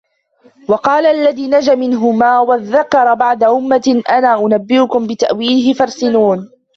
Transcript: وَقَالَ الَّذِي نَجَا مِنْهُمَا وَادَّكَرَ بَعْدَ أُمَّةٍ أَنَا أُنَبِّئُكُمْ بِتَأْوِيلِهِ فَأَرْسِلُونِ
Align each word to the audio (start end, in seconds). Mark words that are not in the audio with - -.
وَقَالَ 0.69 1.05
الَّذِي 1.05 1.47
نَجَا 1.47 1.75
مِنْهُمَا 1.75 2.39
وَادَّكَرَ 2.39 3.13
بَعْدَ 3.13 3.43
أُمَّةٍ 3.43 4.03
أَنَا 4.09 4.45
أُنَبِّئُكُمْ 4.45 5.07
بِتَأْوِيلِهِ 5.07 5.73
فَأَرْسِلُونِ 5.73 6.51